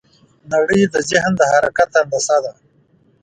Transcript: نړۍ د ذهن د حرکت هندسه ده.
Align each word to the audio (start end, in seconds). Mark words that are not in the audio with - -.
نړۍ 0.53 0.81
د 0.93 0.95
ذهن 1.09 1.31
د 1.39 1.41
حرکت 1.51 1.89
هندسه 1.99 2.37
ده. 2.43 2.53